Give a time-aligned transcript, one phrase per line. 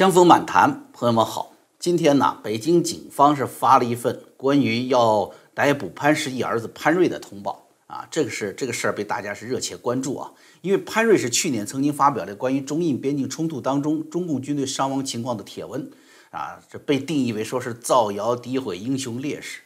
[0.00, 1.52] 江峰满谈，朋友们好。
[1.78, 10.32] 今天呢，北京警方是发了一份关于要逮捕潘石屹儿子潘瑞的通报啊，这个是这个事儿被大家是热切关注啊，
[10.62, 15.90] 因为潘瑞是去年曾经发表的关于中印边境冲突当中中共军队伤亡情况的帖文
[16.30, 19.60] 啊，这被定义为说是造谣诋毁英雄烈士。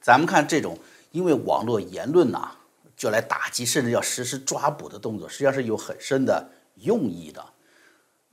[0.00, 0.78] 咱们看这种
[1.10, 2.52] 因为网络言论呐
[2.96, 7.44] 就来打击甚至要实施抓捕的动作，实际上是有很深的用意的。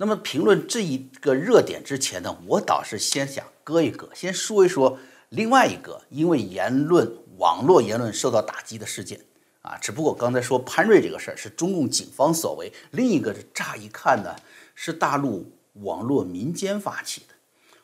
[0.02, 4.98] 那么评论这一个热点之前呢，我倒是先想搁一搁，先说一说
[5.30, 9.22] 另外一个因为言论网络言论受到打击的事件
[9.62, 9.78] 啊。
[9.80, 14.36] 只不过刚才说潘瑞这个事儿是中共警方所为，另一个是乍一看呢
[14.74, 17.36] 是大陆网络民间发起的。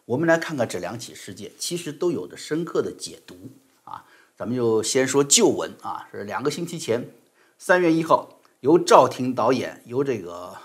[0.06, 3.38] 我们来看看这两起事件，其实都有着深刻的解读
[3.84, 4.04] 啊。
[4.36, 7.08] 咱们就先说旧闻啊，是两个星期前，
[7.60, 10.58] 三月一号，由赵婷导演，由这个。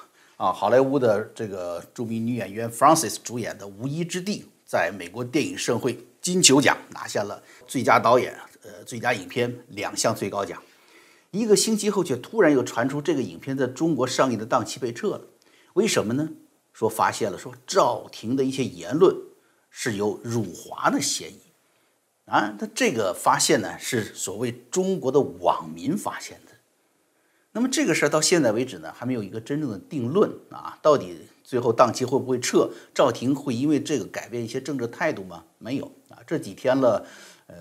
[0.42, 10.60] 啊，好莱坞的这个著名女演员 f r a n c i s 主演的《无依之地》在美国电影盛会金球奖拿下了最佳导演、呃最佳影片两项最高奖。
[11.30, 15.20] 一个星期后，却突然又传出这个影片在中国上映的档期被撤了。
[15.74, 16.28] 为什么呢？
[16.72, 19.14] 说发现了说赵婷的一些言论
[19.70, 21.38] 是有辱华的嫌疑。
[22.24, 26.51] 啊，那这个发现呢，是所谓中国的网民发现的。
[27.52, 30.78] 那么这个事儿到现在为止呢，还没有一个真正的定论啊！
[30.80, 32.70] 到底最后档期会不会撤？
[32.94, 35.44] 赵婷会因为这个改变一些政治态度吗？
[35.58, 36.16] 没有啊！
[36.26, 37.06] 这几天了，
[37.46, 37.56] 呃，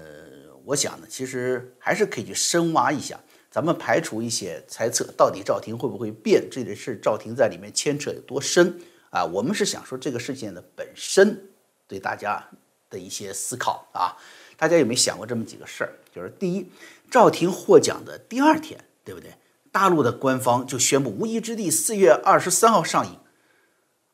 [0.63, 3.19] 我想呢，其实还是可以去深挖一下。
[3.49, 6.47] 咱们排除一些猜测，到底赵婷会不会变？
[6.49, 9.25] 这件事赵婷在里面牵扯有多深啊？
[9.25, 11.49] 我们是想说这个事件的本身
[11.85, 12.47] 对大家
[12.89, 14.15] 的一些思考啊！
[14.55, 15.91] 大家有没有想过这么几个事儿？
[16.15, 16.65] 就是第一，
[17.09, 19.33] 赵婷获奖的第二天，对不对？
[19.71, 23.17] 大陆的官方就宣布《无依之地》四月二十三号上映，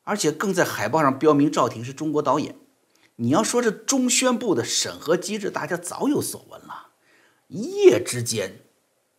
[0.04, 2.54] 而且更在海报上标明赵婷是中国导演。
[3.16, 6.90] 你要说这中宣部的审核机制，大家早有所闻了，
[7.48, 8.60] 一夜之间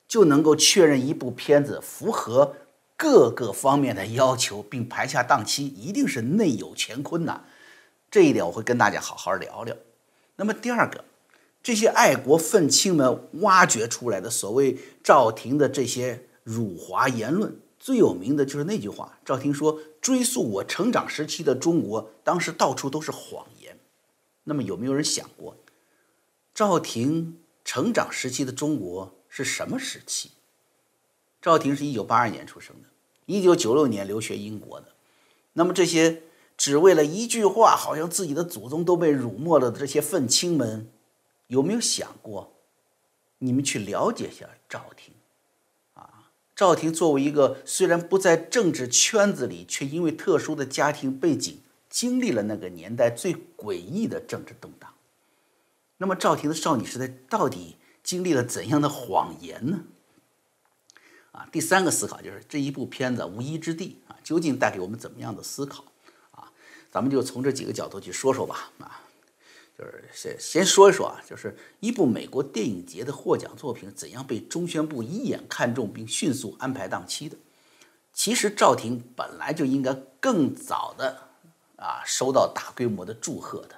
[0.08, 2.56] 就能够确认一部片子符合
[2.96, 7.42] 各个方面的要求，并排下档期，一定是内有乾坤呐。
[8.10, 9.76] 这一点我会跟大家好好聊聊。
[10.38, 11.04] 那么第二个，
[11.62, 16.28] 这些爱国愤青们挖掘出来的所谓赵婷的这些。
[16.44, 23.78] 辱华言论最有名的就是那句话，赵婷说：“追溯我成长时期的中国，当时到处都是谎言。”
[24.46, 25.56] 那么有没有人想过，
[26.54, 30.32] 赵婷成长时期的中国是什么时期？
[31.42, 32.90] 赵婷是一九八二年出生的，
[33.26, 34.88] 一九九六年留学英国的。
[35.54, 36.24] 那么这些
[36.58, 40.90] 只为了一句话，好像自己的祖宗都被辱没了的这些愤青们，
[41.48, 42.56] 有没有想过，
[43.38, 45.14] 你们去了解一下赵婷？
[46.60, 54.94] 赵婷作为一个虽然不在政治圈子里，却因为特殊的家庭背景，经历了那个年代最诡异的政治动荡。
[56.00, 59.86] 那么，赵婷的少女时代到底经历了怎样的谎言呢？
[61.32, 65.86] 啊，第三个思考就是这一部片子《无依之地》啊，究竟带给我们怎么样的思考？
[66.32, 66.52] 啊，
[66.92, 68.74] 咱们就从这几个角度去说说吧。
[68.80, 69.00] 啊。
[69.80, 77.38] 就是先先说一说啊，就是一部美国电影节的获奖作品怎样被中宣部一眼看中并迅速安排档期的。
[78.12, 81.30] 其实赵婷本来就应该更早的
[81.78, 83.76] 啊收到大规模的祝贺的。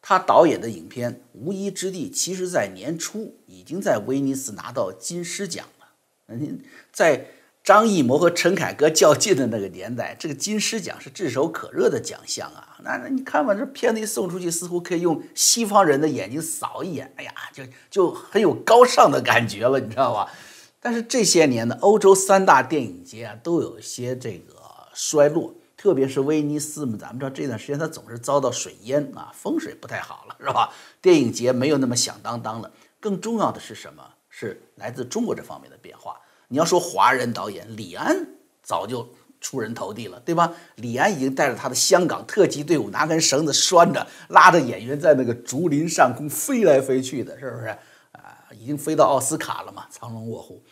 [0.00, 5.88] 他导演的影片《无依之地》，其实在年初已经在威尼斯拿到金狮奖了。
[6.28, 6.62] 嗯，
[6.92, 7.32] 在。
[7.68, 12.78] 张艺谋和陈凯歌较劲的那个年代，这个金狮奖是炙手可热的奖项啊！
[12.82, 20.32] 那那你看吧，这片子一送出去，似乎可以用西方人的眼睛扫一眼，哎呀，就就很有高尚的感觉了，你知道吧？
[20.80, 24.54] 但是这些年呢，欧洲三大电影节啊，都有一些这个
[24.94, 30.72] 衰落，特别是威尼斯嘛，咱们知道这段时间它总是遭到水淹啊，风水不太好了，是吧？
[31.02, 32.72] 电影节没有那么响当当了。
[32.98, 34.02] 更重要的是什么？
[34.30, 36.18] 是来自中国这方面的变化。
[36.48, 38.26] 你要说华人导演李安
[38.62, 39.08] 早就
[39.40, 40.52] 出人头地了，对吧？
[40.76, 47.66] 李安已经带着他的香港特级队伍，拿根绳子拴着，拉着演员在那个竹林上空飞来飞去的，是不是？
[48.12, 50.62] 啊，已经飞到奥斯卡了嘛，藏龙卧虎。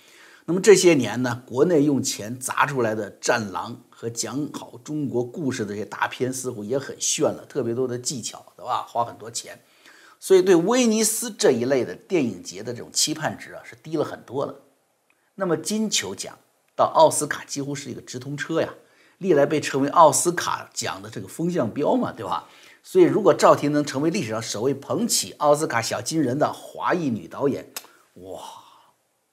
[0.47, 8.87] 那么这些年呢，国内用钱砸出来的《战狼》和讲好中国故事的这些大片，似乎也很炫了，特别多的技巧，对吧？
[8.89, 9.61] 花很多钱，
[10.19, 14.55] 所以对威尼斯这一类的电影节的这种期盼值啊，是低了很多了。
[15.37, 16.39] 那么金球奖
[16.75, 18.75] 到奥斯卡几乎是一个直通车呀，
[19.19, 22.49] 历来被称为奥斯卡奖的这个风向标嘛，对吧？
[22.83, 27.73] 所以如果赵婷能成为历史上首位捧起奥斯卡小金人的华裔女导演，
[28.15, 28.41] 哇，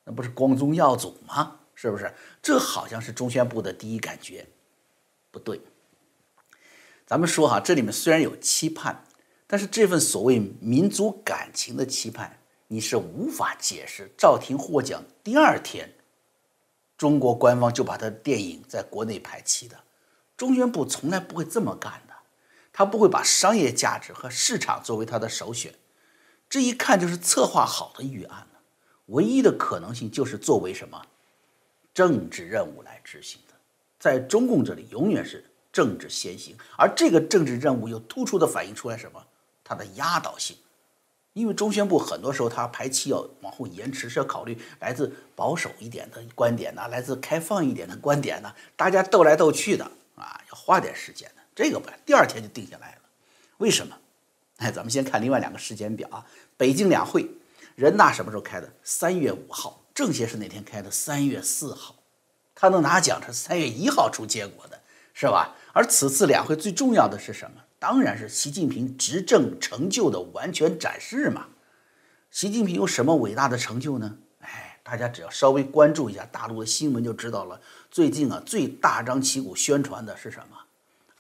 [0.06, 1.60] 那不是光宗耀祖吗？
[1.76, 2.14] 是不是？
[2.42, 4.48] 这好像是中宣部的第一感觉，
[5.32, 5.62] 不对。
[7.06, 9.06] 咱们说哈，这里面虽然有期盼，
[9.46, 14.12] 但是这份所谓民族感情的期盼，你是无法解释。
[14.18, 15.94] 赵婷获奖第二天，
[16.98, 19.84] 中国官方就把他的电影在国内排期的。
[20.36, 22.14] 中宣部从来不会这么干的，
[22.72, 25.74] 他不会把商业价值和市场作为他的首选。
[26.50, 28.60] 这一看就是策划好的预案了。
[29.08, 31.02] 唯一的可能性就是作为什么
[31.94, 33.54] 政治任务来执行的，
[34.00, 39.24] 在中共这里永远是政治先行，而这个政治任务又突出的反映出来什么？
[39.64, 40.56] 它的压倒性。
[41.34, 49.84] 因为中宣部很多时候它排期要往后延迟，是要考虑来自保守一点的观点呢，来自开放一点的观点呢，大家斗来斗去的
[50.16, 51.42] 啊，要花点时间的。
[51.56, 53.02] 这个吧，第二天就定下来了。
[53.58, 53.96] 为什么？
[54.58, 56.26] 哎，咱们先看另外两个时间表啊，
[56.56, 57.28] 北京两会。
[57.76, 58.72] 人大什么时候开的？
[58.84, 59.82] 三月五号。
[59.96, 60.92] 政协是哪天开的？
[60.92, 61.96] 三月四号。
[62.54, 64.80] 他能拿奖，他是三月一号出结果的，
[65.16, 65.56] 是吧？
[65.74, 67.63] 而此次两会最重要的是什么？
[67.84, 71.48] 当然是习近平执政成就的完全展示嘛。
[72.32, 74.20] 习近平有什么伟大的成就呢？
[74.40, 77.60] 哎，大家只要稍微关注一下大陆的新闻就知道了。
[77.92, 80.60] 最近啊，最大张旗鼓宣传的是什么？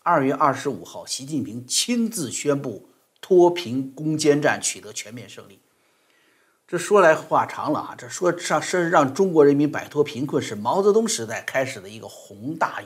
[0.04, 2.88] 二月二十五号，习近平亲自宣布
[3.19, 5.60] 脱贫攻坚战取得全面胜利。
[6.65, 7.95] 这说来话长了啊！
[7.98, 12.81] 这说上是让中国人民摆脱贫困，是毛泽东时代开始的一个宏大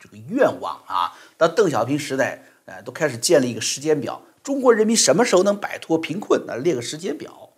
[0.00, 1.16] 这个愿望啊。
[1.38, 6.44] 到邓小平时代，哎，都开始建立一个时间表，中国人民什么时候能摆脱贫困？
[6.46, 7.50] 那列个时间表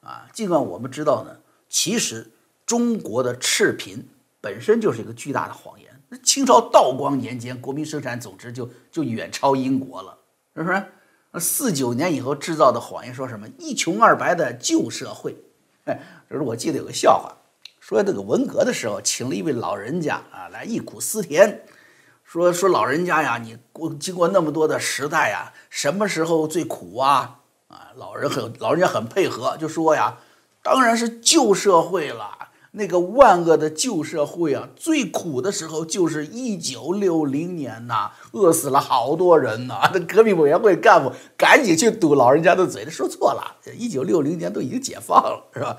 [0.00, 0.26] 啊。
[0.32, 1.36] 尽管我们知道呢，
[1.68, 2.30] 其实
[2.64, 4.08] 中国的赤贫
[4.40, 5.88] 本身就是一个巨大的谎言。
[6.08, 10.16] 那清朝道光年间，国民生产总值就就远超英国了，
[10.56, 10.82] 是不是？
[11.38, 15.36] 四九年以后制造的谎言，说什么一穷二白的旧社会？
[15.84, 17.36] 哎， 就是我记得有个笑话，
[17.78, 21.64] 说这个文革的时候，请了一位老人家啊来忆苦思甜，
[22.30, 27.40] 说说老人家呀，你过经过那么多的时代呀，什么时候最苦啊？
[27.68, 30.18] 啊，老人很老人家很配合，就说呀，
[30.62, 32.50] 当然是旧社会了。
[32.72, 39.90] 那个万恶的旧社会啊，最苦的时候就是一九六零年呐，饿死了好多人呐。
[39.94, 45.78] 那革命委员会干部赶紧去堵老人家的嘴，说错了，一九六零年都已经解放了，是吧？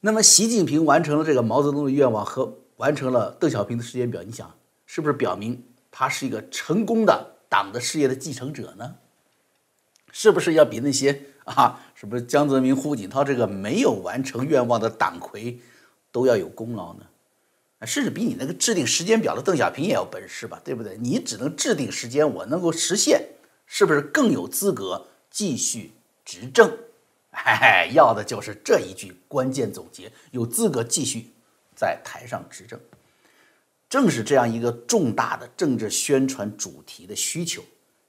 [0.00, 4.50] 那么习近平完成了这个毛泽东的愿望和完成了邓小平的时间表，你想
[4.94, 5.60] 是不是表明
[5.90, 8.94] 他是一个成功的党的事业的继承者呢？
[10.12, 15.58] 是不是要比那些啊什么江泽民、胡锦涛这个没有完成愿望的党魁？
[16.12, 17.06] 都要有功劳呢，
[17.84, 20.96] 甚至比你那个制定时间表的邓小平也有本事吧，对不对？
[20.98, 23.30] 你只能制定时间，我能够实现，
[23.66, 25.90] 是不是更有资格继续
[26.24, 26.70] 执政？
[27.32, 31.32] 哎，要的就是这一句关键总结：有资格继续
[31.74, 32.78] 在台上执政。
[33.94, 37.62] 正是这样一个重大的政治宣传主题的需求，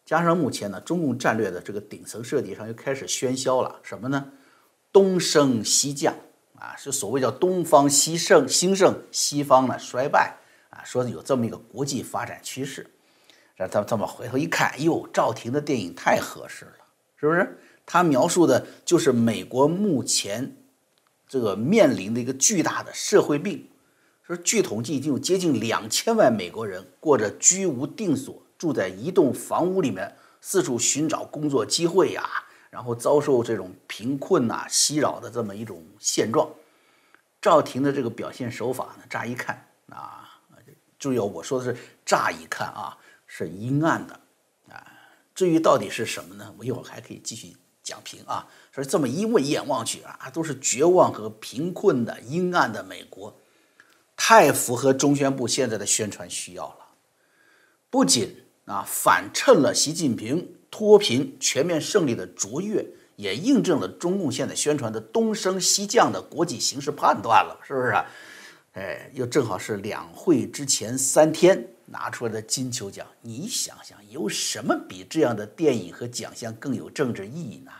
[0.03, 4.31] 加上目前呢，中共战略的这个顶层设计上又开始喧嚣了，什么呢？
[4.91, 6.15] 东升西降。
[6.55, 10.35] 啊，是所谓叫东方西盛兴盛，西方呢衰败
[10.71, 12.89] 啊，说有这么一个国际发展趋势。
[13.55, 16.77] 让他们这么回头一看，哟，赵婷的电影太合适了，
[17.15, 17.59] 是不是？
[17.85, 20.57] 他描述的就是美国目前
[21.27, 23.69] 这个面临的一个巨大的社会病。
[24.25, 32.27] 说据统计，已经有接近两千万美国人过着居无定所，住在一栋房屋里面，四处寻找工作机会呀。
[32.71, 36.49] 然后遭受这种贫困呐袭扰的这么一种现状，
[37.39, 40.41] 赵婷的这个表现手法呢，乍一看啊，
[40.99, 42.97] 注意我说的是乍一看啊，
[43.27, 44.19] 是阴暗的
[44.69, 44.91] 啊。
[45.33, 46.53] 至于到底是什么呢？
[46.57, 48.45] 我一会儿还可以继续讲评啊。
[48.73, 53.39] 说这么一问一眼望去啊，都是绝望和贫困的阴暗的美国，
[54.15, 56.77] 太符合中宣部现在的宣传需要了。
[57.89, 60.51] 不仅啊反衬了习近平。
[60.71, 67.93] 脱贫全面胜利的卓越，也印证了中共现在宣传的东升西降的国际形势判断了，是不是？
[68.73, 77.71] 哎，又正好是两会之前三天拿出来的金球奖，你想想，有什么比这样的电影和奖项更有政治意义呢？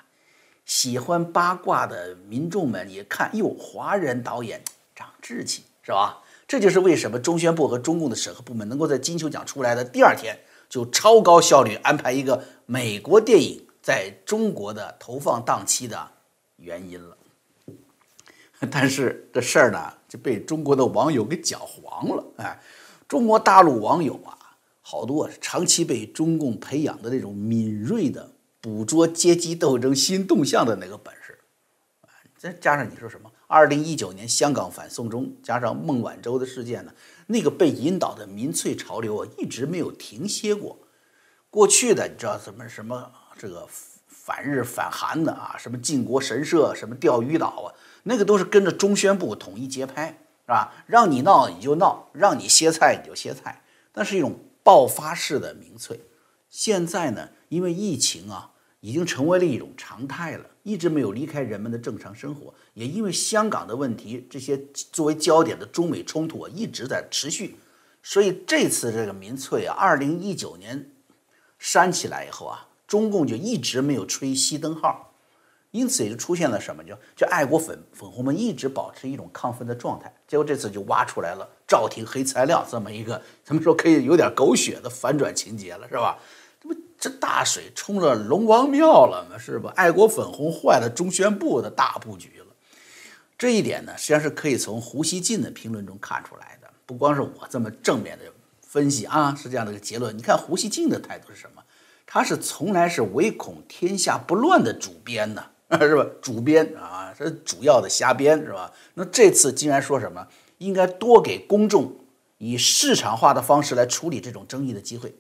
[0.63, 4.63] 喜欢八卦的民众们也看，哟，华人导演
[4.95, 6.19] 长志气，是吧？
[6.47, 10.37] 这就是为什么中宣部和中共的审核部门能够在金球奖出来的第二天。
[10.67, 16.09] 就超高效率安排一个美国电影在中国的投放档期的
[16.57, 17.15] 原因了，
[18.71, 22.25] 但是这事儿呢就被中国的网友给搅黄了。
[22.37, 22.59] 哎，
[23.07, 31.37] 中国大陆网友啊，好多长期被中共培养的那种敏锐的捕捉阶级斗争新动向的那个本事，
[32.35, 33.31] 再加上你说什么？
[33.55, 36.91] 二零一九年香港反送中，加上孟晚舟的事件呢？
[37.27, 40.77] 那个被引导的民粹潮流啊，一直没有停歇过。
[41.49, 43.65] 过去的你知道什么什么这个
[44.09, 47.71] 反日反韩的啊，什么靖国神社，什么钓鱼岛啊，
[48.03, 50.09] 那个都是跟着中宣部统一节拍，
[50.41, 50.73] 是吧？
[50.85, 56.01] 让你闹你就闹，让你歇菜你就歇菜，那是一种爆发式的民粹。
[56.49, 58.51] 现在呢，因为疫情啊，
[58.85, 62.53] 已经成为了一种常态了，一直没有离开人们的正常生活。
[62.75, 64.55] 也因为香港的问题，这些
[64.91, 67.55] 作为焦点的中美冲突啊，一直在持续。
[68.03, 70.91] 所以这次这个民粹啊，二零一九年
[71.57, 75.15] 煽起来以后啊，中共就一直没有吹熄灯号，
[75.71, 80.13] 因此也就出现了什么，就就爱国粉粉红们一直保持一种亢奋的状态。
[80.27, 86.19] 结果这次就挖出来了赵婷黑材料这么一个，咱们说可以有点狗血的反转情节了，是吧？
[87.05, 89.37] 这大水冲了龙王庙了吗？
[89.37, 89.71] 是吧？
[89.75, 92.45] 爱国粉红坏了中宣部的大布局了。
[93.37, 96.67] 这一点呢，实际上是可以从胡锡进的评论中看出来的。
[96.87, 98.25] 不光是我这么正面的
[98.59, 100.17] 分析啊，是这样的一个结论。
[100.17, 101.61] 你看胡锡进的态度是什么？
[102.07, 105.45] 他是从来是唯恐天下不乱的主编呢，
[105.81, 106.03] 是吧？
[106.23, 108.73] 主编啊，是主要的瞎编，是吧？
[108.95, 110.27] 那这次竟然说什么？
[110.57, 111.97] 应该多给公众
[112.39, 115.13] 以市场化的方式来处理这种争议的机会。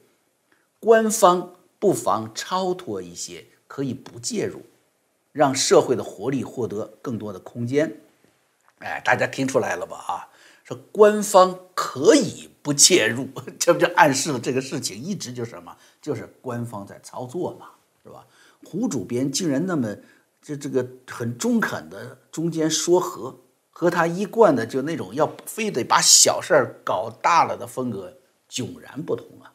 [0.79, 4.63] 官方不妨超脱一些，可以不介入，
[5.31, 8.01] 让社会的活力获得更多的空间。
[8.79, 9.97] 哎，大家听出来了吧？
[9.97, 10.29] 啊，
[10.63, 13.27] 说官方可以不介入，
[13.59, 15.75] 这不就暗示了这个事情一直就是什么？
[16.01, 17.67] 就是官方在操作嘛，
[18.03, 18.25] 是吧？
[18.63, 19.95] 胡主编竟然那么
[20.41, 23.39] 这这个很中肯的中间说和，
[23.69, 28.17] 和他一贯的就那种要非得把小事儿搞大了的风格
[28.49, 29.53] 迥然不同啊！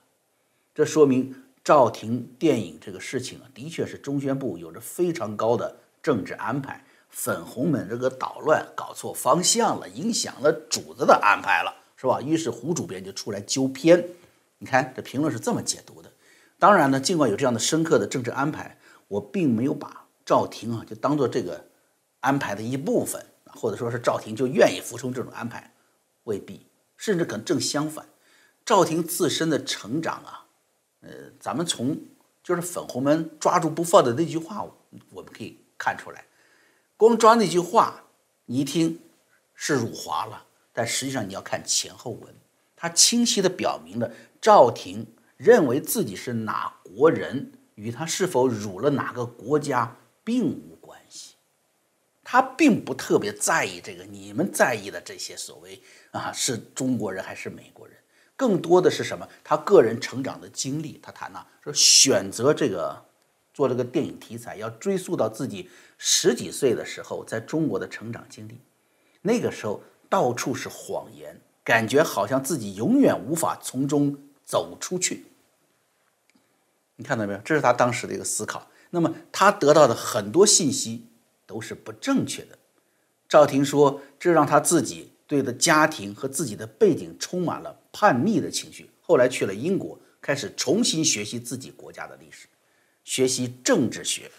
[0.74, 12.21] 这说明赵婷电影这个事情啊，的确是中宣部有着非常高的政治安排，粉红们这个捣乱搞错方向了，影响了主子的安排了，是吧？
[12.23, 14.09] 于是胡主编就出来纠偏。
[14.59, 16.11] 你看这评论是这么解读的。
[16.59, 21.67] 当然呢，尽管有这样的深刻的政治安排，我并没有把赵婷啊就当做这个
[22.21, 25.75] 安排的一部分，或者说是赵婷就愿意服从这种安排，
[26.25, 28.07] 未必，甚至可能正相反，
[28.64, 30.39] 赵婷自身的成长啊。
[31.00, 31.99] 呃，咱们从
[32.42, 34.66] 就是粉红们抓住不放的那句话，
[35.11, 36.25] 我们可以看出来，
[36.97, 38.04] 光抓那句话，
[38.47, 39.00] 你一听
[39.54, 42.35] 是辱华了，但实际上你要看前后文，
[42.76, 51.35] 它清晰的表明了赵婷认为自己是哪国人，与他是否辱了哪个国家并无关系，
[52.23, 55.80] 他并不特别在意这个你们在意的这些所谓
[56.11, 57.97] 啊是中国人还是美国人。
[58.40, 59.28] 更多的是什么？
[59.44, 63.04] 他个人成长的经历，他谈呢，说选择这个
[63.52, 65.68] 做这个电影题材，要追溯到自己
[65.99, 68.59] 十几岁的时候，在中国的成长经历。
[69.20, 74.16] 那个时候到处是谎言，感觉好像自己永远无法从中
[74.47, 75.26] 走出去。
[76.97, 77.38] 你看到没有？
[77.40, 78.68] 这是他当时的一个思考。
[78.88, 81.09] 那么他得到的很多信息
[81.44, 82.56] 都是不正确的。
[83.28, 87.79] 赵婷说，这让他自己对的家庭和自己的背景充满了。
[87.92, 92.47] 叛逆的情绪，后来去了英国，开始重新学习自己国家的历史，
[93.04, 94.30] 学习政治学。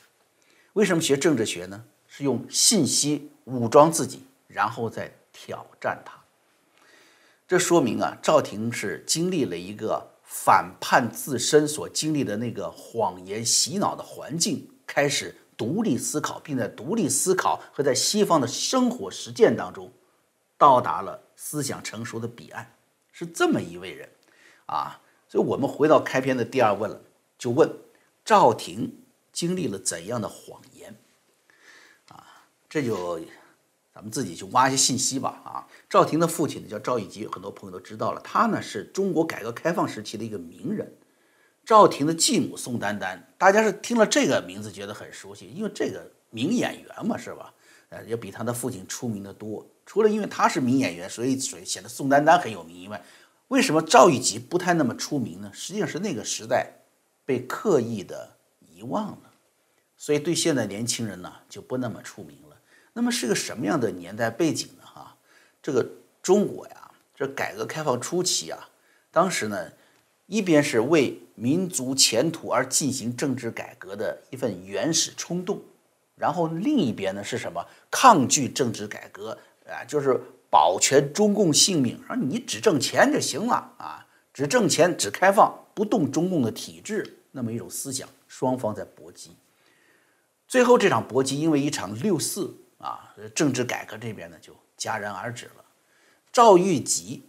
[0.73, 1.83] 为什么学政治学呢？
[2.07, 6.13] 是用信息武装自己，然后再挑战它。
[7.47, 19.91] 这说明啊，赵婷是经历了一个反叛自身所经历的那个谎言洗脑的环境，开始独立思考，并在独立思考和在西方的生活实践当中，
[20.57, 22.73] 到达了思想成熟的彼岸。
[23.21, 24.09] 是这么一位人，
[24.65, 26.99] 啊，所以我们回到开篇的第二问了，
[27.37, 27.71] 就问
[28.25, 30.97] 赵婷经历了怎样的谎言，
[32.07, 32.25] 啊，
[32.67, 33.19] 这就
[33.93, 40.91] 咱们自己去挖一些信息吧，啊，赵婷的父亲呢叫赵以吉，很多朋友都知道了，他呢是中国改革开放时期的一个名人，
[41.63, 47.53] 赵婷的继母宋丹丹，大家是听了这个名字觉得很熟悉，因为这个名演员嘛，是吧？
[47.89, 49.63] 呃，也比他的父亲出名的多。
[49.85, 53.03] 除了因为他是名演员，所以所以显得宋丹丹很有名以外，
[53.49, 55.51] 为什么赵玉吉不太那么出名呢？
[55.53, 56.71] 实际上是那个时代
[57.25, 59.33] 被刻意的遗忘了，
[59.97, 62.55] 所以对现在年轻人呢就不那么出名了。
[62.93, 64.83] 那么是个什么样的年代背景呢？
[64.85, 65.17] 哈，
[65.61, 65.85] 这个
[66.21, 68.69] 中国呀，这改革开放初期啊，
[69.11, 69.71] 当时呢，
[70.27, 75.61] 一边是为民族前途而进行政治改革的一份原始冲动，
[76.15, 77.65] 然后另一边呢是什么？
[77.89, 79.37] 抗拒政治改革。
[79.71, 89.31] 啊，就是保全中共性命，说你只挣钱就行了啊，只挣钱，只开放，不动中共的体制，那么一种思想，双方在搏击。
[90.47, 95.63] 最后这场搏击因为一场六四啊，政治改革这边呢就戛然而止了。
[96.33, 97.23] 赵玉吉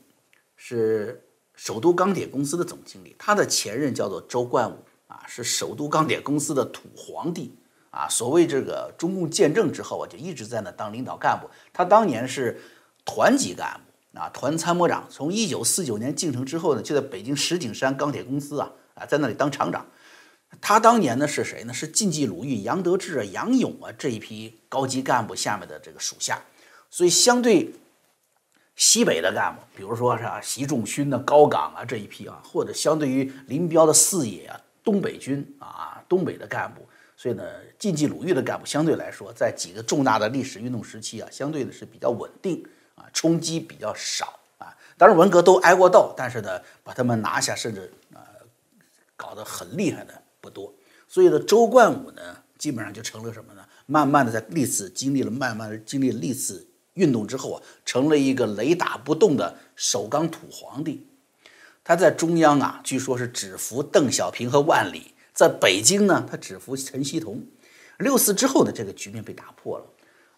[0.56, 7.54] 是首都钢铁公司的总经理，他的前任叫做周冠武啊，是首都钢铁公司的土皇帝
[7.92, 8.08] 啊。
[8.08, 11.48] 所谓这个中共建政之后啊，就一直在那当领导干部。
[11.72, 12.60] 他当年是
[13.04, 15.06] 团级干部啊，团参谋长。
[15.08, 19.86] 从一九四九年进城之后呢，就在北京石景山钢铁公司啊啊，在那里当厂长。
[20.60, 21.72] 他当年呢是谁呢？
[21.72, 26.42] 是晋冀鲁豫杨得志啊、杨勇啊这一批高级干部下面的这个属下。
[26.90, 27.72] 所以相对
[28.76, 34.60] 西北的干部，比如说是习仲勋的高岗啊这一批啊，或者相对于林彪的四野啊。
[34.84, 36.84] 东北军啊，东北的干部，
[37.22, 37.44] 所以呢，
[37.78, 44.76] 晋冀鲁豫的干部相对来说，在几个重大的历史运动时期啊，相对的是比较稳定啊，冲击比较少啊。
[44.98, 48.26] 当然文革都挨过斗，但是呢，把他们拿下，甚至啊，
[49.14, 50.74] 搞得很厉害的不多。
[51.06, 53.64] 所以呢，周冠武呢，基本上就成了什么呢？
[53.86, 61.06] 慢慢的在历次经历了慢慢的经历历次运动之后啊，成了一个雷打不动的首钢土皇帝。
[61.84, 67.44] 他在中央啊，据说是只服邓小平和万里；在北京呢，他只服陈锡同。
[67.98, 69.84] 六四之后的这个局面被打破了，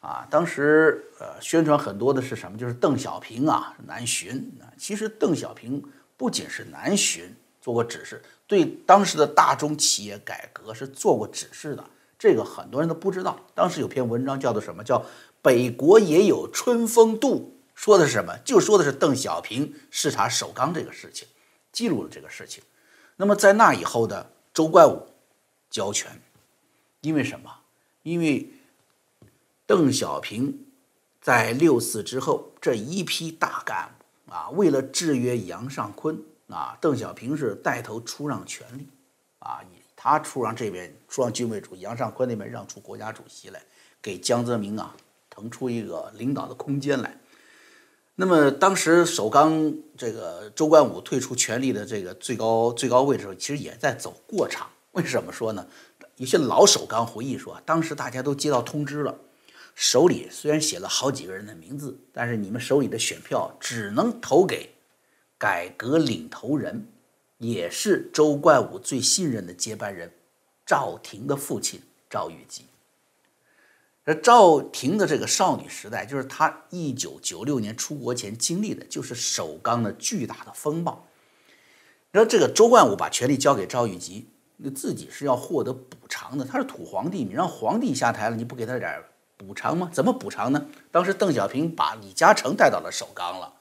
[0.01, 2.59] 啊，当时呃宣传很多的是什么？
[2.59, 4.69] 就是邓小平啊南巡啊。
[4.77, 5.83] 其实邓小平
[6.17, 11.85] 不仅是南巡做过指示，对当时的大中企业改革是做过指示的。
[12.19, 13.39] 这个很多人都不知道。
[13.55, 14.85] 当时有篇文章叫做什么？
[14.85, 14.99] 叫
[15.41, 18.37] 《北国也有春风度》，说的是什么？
[18.45, 21.27] 就说的是邓小平视察首钢这个事情。
[21.73, 22.63] 记录了这个事情，
[23.17, 25.05] 那么在那以后的周冠武
[25.69, 26.23] 交权，
[27.01, 27.51] 因为什么？
[28.05, 28.49] 因为
[29.67, 30.65] 邓小平
[31.21, 36.17] 在六四之后这一批大干部啊，为了制约杨尚昆
[36.49, 38.87] 啊，邓小平是带头出让权力
[39.41, 39.61] 啊，
[39.97, 43.61] 他出让这边出让军委主，杨尚昆那边让出国家主席来，
[44.01, 44.95] 给江泽民啊
[45.29, 47.19] 腾出一个领导的空间来。
[48.16, 54.68] 那么当时首钢这个周冠武退出权力的这个最高最高位的时候，其实也在走过场。
[54.92, 55.66] 为什么说呢？
[56.16, 59.18] 有些老首钢回忆说，当时大家都接到通知了，
[59.74, 64.70] 手里虽然写了好几个人的名字，但是你们手里的选票只能投给
[65.37, 66.87] 改革领头人，
[67.38, 70.12] 也是周冠武最信任的接班人
[70.64, 72.66] 赵婷的父亲赵玉吉。
[74.05, 81.07] 而赵婷的这个少女时代，就是她一九九六年出国前经历的，就是首钢的巨大的风暴。
[82.12, 86.45] 你说这个周冠武把权力交给赵玉吉，那自己是要获得补偿的。
[86.45, 89.03] 他是土皇帝，你让皇帝下台了，你不给他点
[89.37, 89.88] 补偿吗？
[89.93, 90.67] 怎么补偿呢？
[90.90, 93.55] 当时邓小平把李嘉诚带到了首钢了，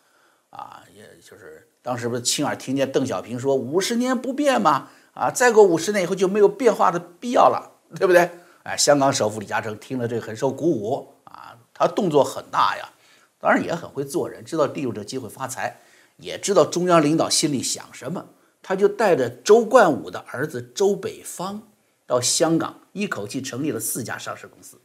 [0.49, 4.89] 啊，也就是当时不是亲耳听见邓小平说五十年不变吗？
[5.13, 8.29] 啊，再过五十年以后就没有变化的必要了，对不对？
[8.63, 12.89] 哎，香港首富李嘉诚听了这个很受鼓舞啊，他动作很大呀，
[13.37, 15.81] 当然也很会做人，知道利用这机会发财，
[16.15, 18.25] 也知道中央领导心里想什么，
[18.61, 21.63] 他就带着周冠武的儿子周北方
[22.07, 24.77] 到香港，一口气成立了四家上市公司。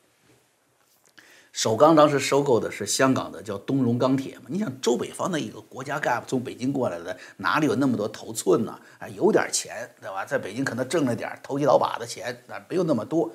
[1.52, 8.76] 首钢当时收购的是香港的叫东荣钢铁嘛，你想周北方的一个国家干部从北京过来的，哪里有那么多头寸呢？
[8.98, 10.24] 啊，有点钱对吧？
[10.24, 13.32] 在北京可能挣了点投机倒把的钱，啊，没有那么多。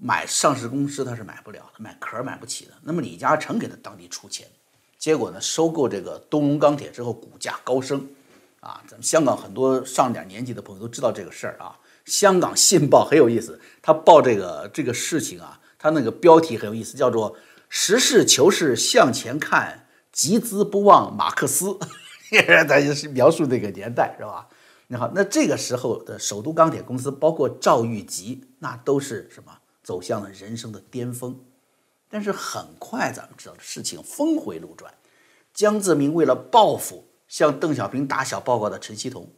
[0.00, 2.72] 买上市公司他是买不了的，买壳买不起的。
[2.82, 4.46] 那么李嘉诚给他当地出钱，
[4.98, 8.06] 结果呢，收购这个东荣钢铁之后，股价高升，
[8.60, 11.78] 啊，咱们香港很多上点年纪的朋友都知道这个事儿啊。
[12.04, 17.36] 香港信报很有意思，他报这个这个事情啊，他那个标题很有意思，叫做
[17.70, 21.78] “实事求是向前看，集资不忘马克思”，
[22.68, 24.48] 他就是描述那个年代是吧？
[24.88, 29.52] 你好，那这个时候的首都钢铁公司，包括赵玉吉，那都是什么？
[29.84, 31.38] 走向了人生的巅峰，
[32.08, 34.92] 但是很快咱们知道事情峰回路转，
[35.52, 39.28] 江泽民为了报复向邓小平打小报告的陈锡同，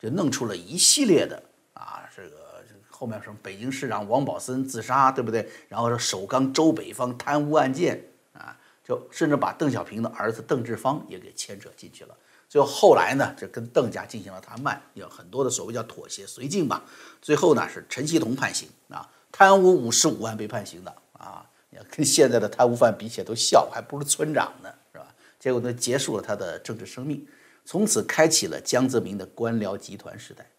[0.00, 1.42] 就弄出了一系列的
[1.74, 5.48] 啊，这个后面什么北京市长王宝森自杀，对不对？
[5.68, 12.16] 然后说首钢周北方贪污案件啊，就甚至把邓小平的儿子邓志方也给牵扯进去了。
[12.48, 16.82] 最后后来呢，就跟邓家进行了谈判，有很多的所谓叫妥协绥靖吧。
[17.20, 19.08] 最后呢是陈锡同判刑啊。
[19.32, 21.46] 贪污五十五万被判刑的啊，
[21.90, 25.14] 跟现在的贪污犯比起来都笑，还不如村长呢，是吧？
[25.38, 27.26] 结果呢，结束了他的政治生命，
[27.64, 30.50] 从此开启了江泽民的官僚集团时代。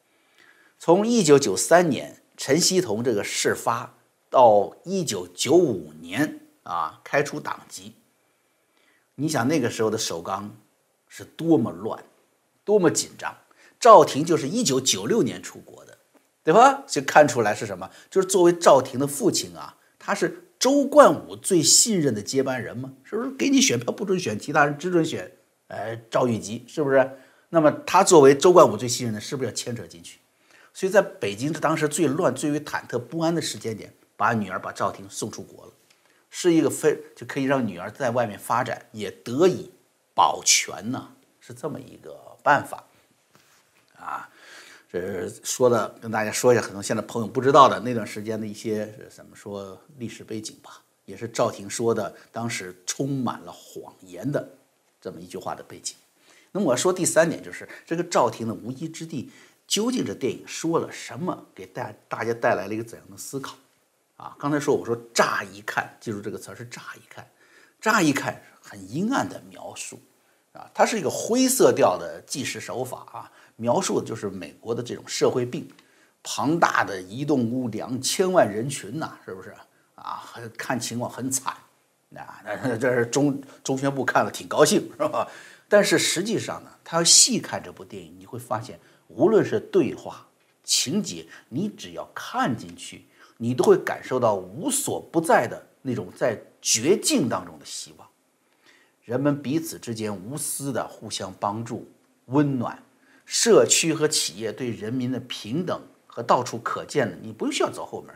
[0.79, 3.93] 从一九九三年陈锡同这个事发
[4.29, 7.93] 到一九九五年啊开除党籍，
[9.15, 10.57] 你想那个时候的首钢
[11.07, 12.03] 是多么乱，
[12.63, 13.38] 多么紧张。
[13.79, 15.90] 赵廷就是一九九六年出国的。
[16.43, 16.84] 对吧？
[16.88, 17.89] 就看出来是什么？
[18.10, 22.93] 就是作为赵廷的父亲啊，他是周冠武最信任的接班人吗？
[23.04, 25.32] 是不是给你选票不准选其他人，只准选
[25.67, 26.65] 呃赵玉吉？
[26.67, 27.17] 是不是？
[27.49, 30.19] 那么他作为周冠武最信任的，是不是要牵扯进去？
[30.73, 35.73] 所以在北京当时最乱、最为忐忑不安的时间点，把女儿把赵婷送出国了，
[36.30, 39.69] 是一个非就可以让女儿在外面发展也得以
[40.15, 41.10] 保全呢，
[41.41, 42.86] 是这么一个办法
[43.99, 44.30] 啊。
[44.91, 54.45] 这说的跟大家说一下，可能现在朋友不知道的那段时间的一些怎么说历史背景吧，也是赵婷说的，当时充满了谎言的
[54.99, 55.95] 这么一句话的背景。
[56.51, 59.32] 那么我说第三点就是这个赵婷的无依之地，
[59.65, 63.56] 究竟这电影说了什么，给大大家带来了一个怎样的思考？
[64.17, 67.25] 啊，刚才说我说乍一看，记住这个词儿是乍一看，
[67.80, 69.97] 乍一看很阴暗的描述
[70.51, 73.32] 啊，它是一个灰色调的纪实手法啊。
[73.62, 75.69] 描述的就是美国的这种社会病，
[76.24, 79.54] 庞大的移动屋，两千万人群呐，是不是
[79.93, 80.24] 啊？
[80.58, 81.56] 看情况很惨，
[82.10, 85.28] 那，那 这是中中宣部看了挺高兴，是吧？
[85.69, 90.26] 但是实际上呢，他要细看这部电影，你会发现，无论是对话、
[90.63, 93.06] 情节，你只要看进去，
[93.38, 98.08] 你都会感受到无所不在的那种在绝境当中的希望，
[99.06, 101.88] 人们彼此之间无私的互相帮助，
[102.26, 102.82] 温暖。
[103.32, 108.13] 社区和企业对人民的平等和到处可见的，你不需要走后门，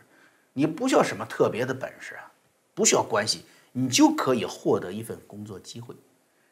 [0.52, 2.34] 你不需要什么特别的本事啊，
[2.74, 5.96] 不需要关系，你就可以获得一份工作机会。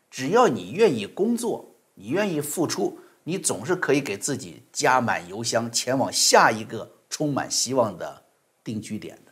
[0.10, 8.23] 只要你愿意工作，你愿意付出，你总是可以给自己加满油箱，前往下一个充满希望的
[8.63, 9.32] 定居点的。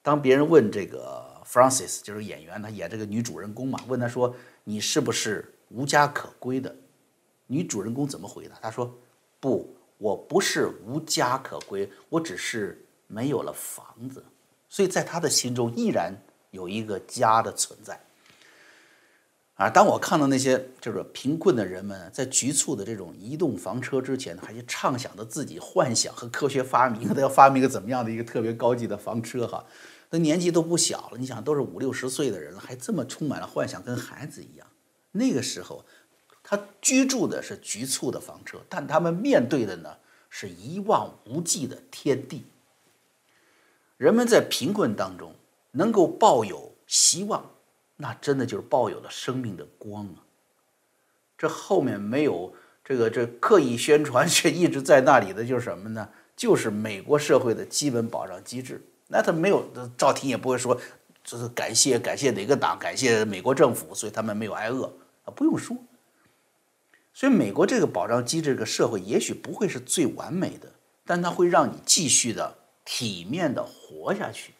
[0.00, 4.32] 当别人问这个 f r a n c i s 就是演员，他演这个女主人公嘛，问他说
[4.62, 6.72] ：“你是不是无家可归的？”
[7.54, 8.56] 女主人公怎么回答？
[8.60, 8.92] 她说
[9.38, 14.24] ：“不，我不是无家可归，我只是没有了房子。
[14.68, 16.12] 所以在她的心中依然
[16.50, 18.00] 有一个家的存在。”
[19.54, 29.64] 啊，当我看到那些就是贫困的人们在局促的这种移动房车之前，还去畅想着自己幻想和科学发明，他要发明一个怎么样的一个特别高级的房车哈，
[30.10, 34.66] 那年纪都不小了，你想都是五六十岁的人了，还这么充满了幻想，跟孩子一样。
[35.12, 35.84] 那个时候。
[36.46, 39.96] 他居住的是局促的房车，但他们面对的呢
[40.28, 42.44] 是一望无际的天地。
[43.96, 45.34] 人们在贫困当中
[45.70, 47.50] 能够抱有希望，
[47.96, 50.20] 那真的就是抱有了生命的光啊！
[51.38, 52.52] 这后面没有
[52.84, 56.08] 这个这刻意宣传却一直在那里的就是什么呢？
[56.36, 58.82] 就是美国社会的基本保障机制。
[59.06, 60.78] 那他没有赵婷也不会说，
[61.22, 64.84] 就是感谢感谢哪个党，感谢美国政府，所以他们没有挨饿
[65.24, 65.76] 啊，不用说。
[67.16, 70.68] 所以，美国这个保障机制，这个社会也许不会是最完美的，
[71.06, 74.52] 但它会让你继续的体面的活下去。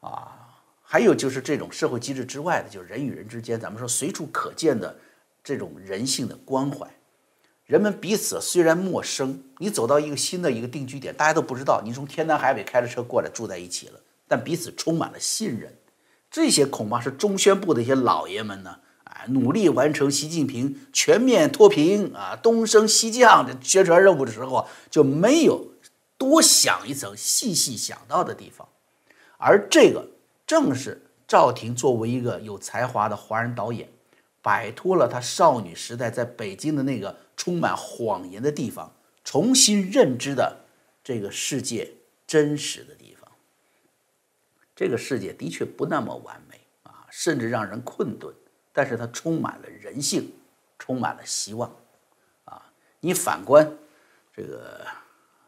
[0.00, 4.96] 啊，还有就是这种社会机制之外的，就是人与人之间，咱们说随处可见的
[5.42, 6.88] 这种人性的关怀。
[7.66, 15.76] 人们彼此虽然陌生，你走到一个新的一个定居点，大家都不知道你从天南海北开着车过来住在一起了，但彼此充满了信任。
[16.30, 18.78] 这些恐怕是中宣部的一些老爷们呢。
[19.28, 25.72] 努力完成习近平全面脱贫啊，东升西降的宣传任务的时候，就没有
[26.16, 28.68] 多想一层、细细想到的地方。
[29.36, 30.08] 而这个
[30.46, 33.88] 正是赵婷作为一个有才华的华人导演，
[34.42, 38.92] 摆脱了她少女时代在北京的那个充满谎言的地方，
[39.24, 40.64] 重新认知的
[41.02, 41.92] 这个世界
[42.26, 43.30] 真实的地方。
[44.76, 48.34] 这个世界的确不那么完美啊，甚至让人困顿。
[48.76, 50.32] 但是它充满了人性，
[50.80, 51.72] 充满了希望，
[52.44, 52.60] 啊！
[52.98, 53.72] 你反观
[54.34, 54.84] 这个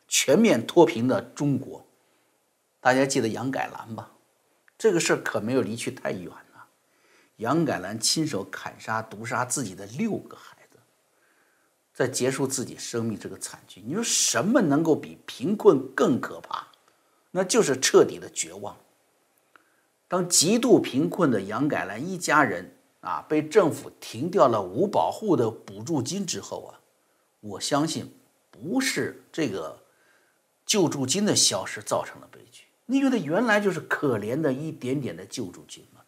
[0.06, 1.84] 全面脱贫的中国，
[2.80, 4.12] 大家记得杨改兰吧？
[4.78, 6.62] 这个事儿可没有离去太远呢。
[7.38, 10.78] 杨改兰亲手砍杀、毒杀自己的六个孩子，
[11.92, 13.82] 在结束自己生命这个惨剧。
[13.84, 16.68] 你说什么能够比贫困更可怕？
[17.32, 18.76] 那就是彻底的绝望。
[20.06, 22.74] 当极度贫困的杨改兰一家人。
[23.06, 26.80] 啊，被政府停掉了五保户的补助金之后啊，
[27.38, 28.12] 我相信
[28.50, 29.78] 不是这个
[30.66, 36.00] 救助金的消失造成了悲剧，你觉得原来就是可怜的一点点的救助金嘛，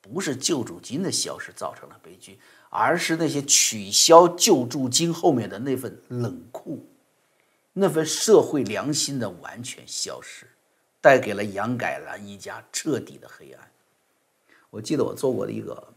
[0.00, 2.38] 不是救助金的消失造成了悲剧，
[2.70, 6.86] 而是那些取消救助金后面的那份冷酷，
[7.72, 10.46] 那份社会良心的完全消失，
[11.00, 13.68] 带给了杨改兰一家彻底的黑暗。
[14.70, 15.92] 我记得我做过的一个。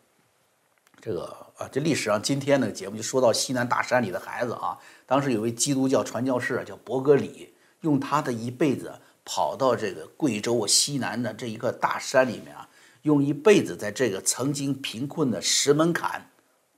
[1.02, 1.26] 这个
[1.58, 12.68] 啊，这历史上今天的节目就说到西南大山里的孩子啊，当时有位基督教传教士叫伯格里，用他的一辈子跑到这个贵州西南的这一个大山里面啊，
[13.04, 16.30] 用一辈子在这个曾经贫困的石门坎，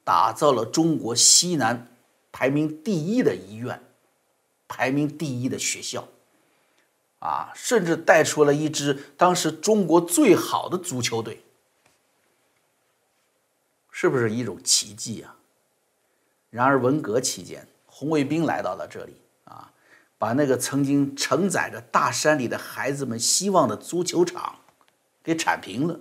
[0.03, 1.87] 打造了中国西南
[2.31, 3.81] 排名第一的医院，
[4.67, 6.07] 排名第一的学校，
[7.19, 11.43] 啊，甚至带出了一支当时中国最好的足球队，
[14.01, 15.35] 是不是一种奇迹啊？
[16.49, 19.71] 然而文革期间，红卫兵来到了这里，啊，
[20.17, 24.55] 把那个曾经承载着大山里的孩子们希望的足球场
[25.23, 25.99] 给铲平了，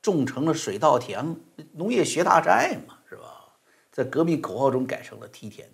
[0.00, 1.36] 种成了水稻田，
[1.72, 3.44] 农业学大寨嘛，是吧？
[3.92, 5.68] 在革命口号中改成了梯田。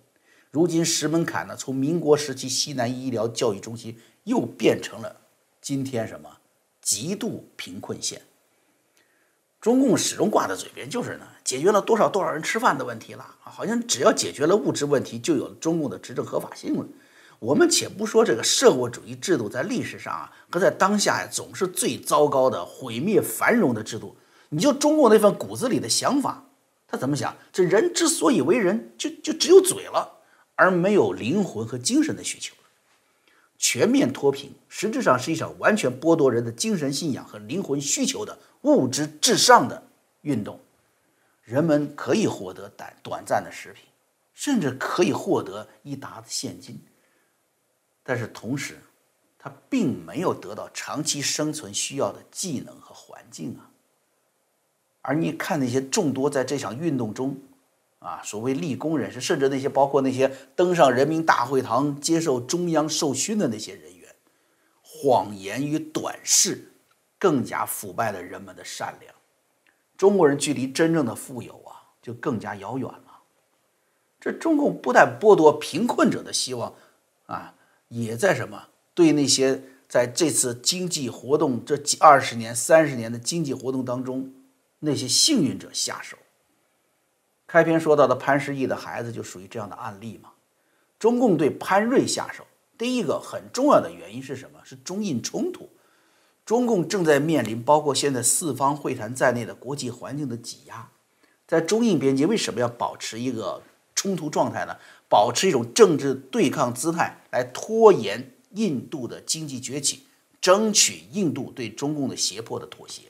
[0.51, 5.21] 如今石门坎呢，从民国时期西南医疗教育中心又变成了
[5.61, 6.39] 今天什么
[6.81, 8.21] 极度贫困县。
[9.63, 16.85] 中共始终挂在嘴边就是呢，解决了多少多少人吃饭的问题了，好像只要解决了物质问题，就有了中共的执政合法性了。
[17.39, 24.17] 我们且不说这个社会主义制度在历史上啊和在当下呀总是最糟糕的毁灭繁荣的制度，
[24.49, 26.49] 你就中共那份骨子里的想法，
[26.85, 27.33] 他怎么想？
[27.53, 30.19] 这人之所以为人，就就只有嘴了，
[30.55, 32.53] 而没有灵魂和精神的需求。
[33.65, 39.87] 全面脱贫实质上是一场完全剥夺人的精神信仰和灵魂需求的物质至上的
[40.19, 40.59] 运动。
[41.43, 43.85] 人们可以获得短短暂的食品，
[44.33, 46.77] 甚至可以获得一沓子现金，
[48.03, 48.81] 但是同时，
[49.39, 53.71] 他并没有得到长期生存需要的技能和环境啊。
[55.03, 57.41] 而你看那些众多在这场运动中。
[58.03, 64.13] 啊，所谓立功人士，甚至那些包括那些登上人民大会堂接受中央授勋的那些人员，
[64.81, 66.73] 谎言与短视
[67.17, 69.15] 更加腐败了人们的善良。
[69.95, 73.21] 中国人距离真正的富有啊，就更加遥远了。
[74.19, 76.73] 这中共不但剥夺贫困者的希望，
[77.27, 77.55] 啊，
[77.87, 84.33] 也在什么对那些在这次经济活动这几二十年、三十年的经济活动当中
[84.79, 86.17] 那些幸运者下手。
[87.53, 90.31] 开篇说到的潘石屹的孩子就属于这样的案例嘛？
[90.97, 92.47] 中共对潘瑞下手，
[92.79, 94.59] 第一个很重要的原因是什么？
[94.63, 95.69] 是中印冲突。
[96.47, 100.89] 中共正在面临包括现在四方会谈在内的国际环境的挤压，
[101.45, 103.61] 在中印边界为什么要保持一个
[103.93, 104.75] 冲突状态呢？
[105.07, 110.07] 保持一种政治对抗姿态，来拖延印度的经济崛起，
[110.41, 113.03] 争取印度对中共的胁迫的妥协。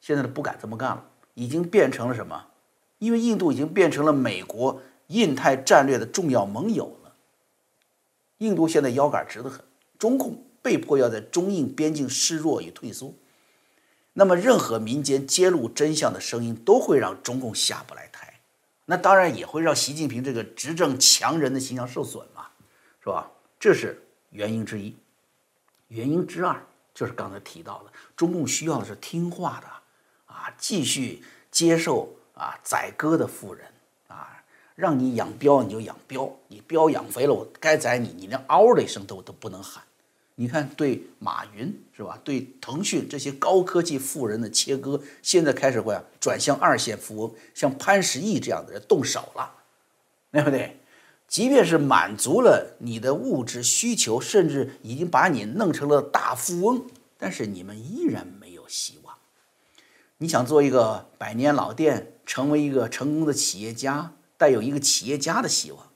[0.00, 2.46] 现在呢，不敢这么干了，已经变成了什么？
[3.02, 7.12] 因为印度已经变成了美国印太战略的重要盟友了，
[8.38, 9.60] 印度现在腰杆直得很，
[9.98, 13.12] 中共被迫要在中印边境示弱与退缩，
[14.12, 18.38] 那么任何民间揭露真相的声音都会让中共下不来台，
[18.84, 22.46] 那当然也会让习近平这个执政强人的形象受损嘛，
[23.02, 23.28] 是吧？
[23.58, 24.94] 这是原因之一，
[25.88, 29.66] 原因之二就是刚才提到的，中共需要的是听话的
[30.32, 32.08] 啊，继续接受。
[32.42, 33.64] 啊，宰割的富人
[34.08, 34.42] 啊，
[34.74, 39.84] 让你养膘你就养膘，你膘养肥了，我该宰你，你连嗷的一声都都不能喊。
[40.34, 42.18] 你看，对马云是吧？
[42.24, 49.54] 对腾讯这些高科技富人的切割，现在开始会啊转向二线富翁，像潘石屹这样的人动手了，
[50.32, 50.80] 对不对？
[51.28, 59.14] 即便是满足了你的物质需求，甚至已经把你弄成了大富翁，但是你们依然没有希望。
[60.18, 62.11] 你想做一个百年老店？
[62.24, 65.92] 成为一个成功的企业家，带有一个企业家的希望，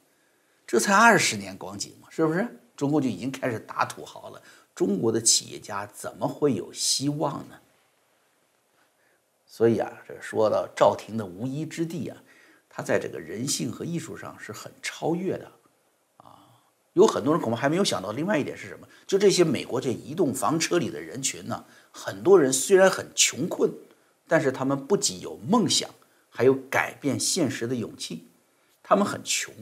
[0.66, 2.46] 这才二十年光景嘛，是不是？
[2.76, 4.42] 中国就已经开始打土豪了，
[4.74, 7.58] 中国的企业家怎么会有希望呢？
[9.46, 12.16] 所以啊，这说到赵婷的无依之地啊，
[12.68, 15.50] 他在这个人性和艺术上是很超越的
[16.18, 16.36] 啊。
[16.92, 18.86] 有很多人恐怕还没有想到，另外一点是什么？
[19.06, 23.72] 就这些美国这移动房车里的人群呢，很多人虽然很穷困，
[24.28, 25.88] 但是他们不仅有梦想。
[26.36, 28.28] 还有改变现实的勇气，
[28.82, 29.54] 他们很穷，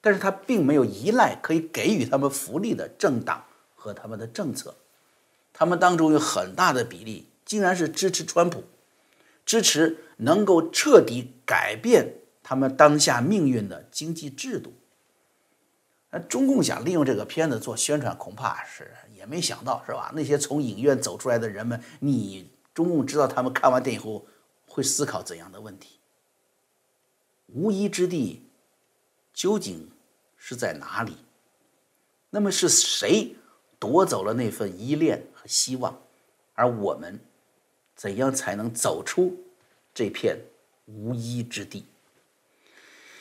[0.00, 4.74] 但是他并没有依赖可以给予他们福利的政党和他们的政策，
[5.52, 8.64] 他们当中有很大的比例竟然是支持川普，
[9.44, 14.72] 支持能够彻底改变他们当下命运的经济制度。
[16.10, 20.10] 那中共想利用这个片子做宣传，恐怕是也没想到，是吧？
[20.14, 24.24] 那些从影院走出来的人们，你中共知道他们看完电影后
[24.66, 25.93] 会思考怎样的问题？
[27.54, 28.42] 无依之地
[29.32, 29.88] 究竟
[30.36, 31.16] 是在哪里？
[32.30, 33.36] 那么是谁
[33.78, 35.96] 夺走了那份依恋和希望？
[36.54, 37.20] 而我们
[37.94, 39.36] 怎样才能走出
[39.94, 40.36] 这片
[40.86, 41.84] 无依之地？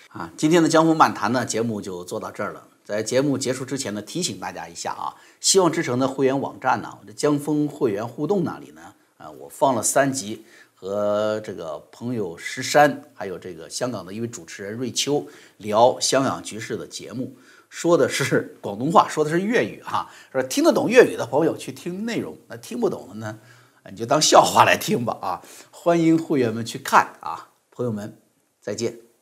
[0.09, 2.67] 啊，今天的江湖漫谈呢，节目就做到这儿了。
[2.83, 10.43] 在节目结束之前呢，提醒大家一下啊，希望之城的会员网站呢，我的江峰会员互动那里呢，啊，我放了三集。
[10.83, 17.33] 和这个朋友石山，还有这个香港的一位主持人瑞秋聊香港局势的节目，
[17.69, 20.11] 说的是广东话，说的是粤语哈。
[20.33, 23.39] 说听得懂粤语的朋友去听内容，那听不懂的呢，
[23.91, 25.41] 你就当笑话来听吧啊。
[25.71, 28.17] 欢迎会员们去看啊，朋友们
[28.59, 29.12] 再见。